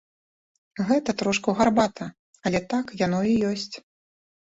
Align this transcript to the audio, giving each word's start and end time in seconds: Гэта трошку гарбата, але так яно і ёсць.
Гэта 0.87 1.13
трошку 1.21 1.53
гарбата, 1.59 2.07
але 2.51 2.61
так 2.73 2.85
яно 3.05 3.21
і 3.33 3.37
ёсць. 3.51 3.69